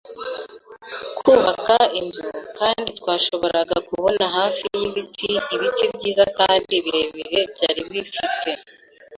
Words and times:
kubaka 1.17 1.77
inzu, 1.99 2.25
kandi 2.59 2.89
twashoboraga 2.99 3.75
kubona 3.89 4.25
hafi 4.37 4.63
y'ibiti 4.79 5.29
ibiti 5.55 5.85
byiza 5.95 6.25
kandi 6.39 6.73
birebire 6.83 7.39
byari 7.53 7.81
bifite 7.91 8.49